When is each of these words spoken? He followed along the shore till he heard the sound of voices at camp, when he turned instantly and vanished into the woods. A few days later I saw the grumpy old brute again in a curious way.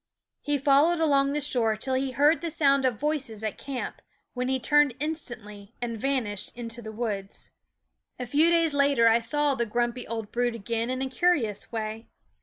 He 0.41 0.57
followed 0.57 0.99
along 0.99 1.31
the 1.33 1.41
shore 1.41 1.75
till 1.77 1.93
he 1.93 2.09
heard 2.09 2.41
the 2.41 2.49
sound 2.49 2.85
of 2.85 2.99
voices 2.99 3.43
at 3.43 3.59
camp, 3.59 4.01
when 4.33 4.47
he 4.47 4.59
turned 4.59 4.95
instantly 4.99 5.75
and 5.79 5.95
vanished 5.95 6.51
into 6.57 6.81
the 6.81 6.91
woods. 6.91 7.51
A 8.17 8.25
few 8.25 8.49
days 8.49 8.73
later 8.73 9.07
I 9.07 9.19
saw 9.19 9.53
the 9.53 9.67
grumpy 9.67 10.07
old 10.07 10.31
brute 10.31 10.55
again 10.55 10.89
in 10.89 11.03
a 11.03 11.07
curious 11.07 11.71
way. 11.71 12.07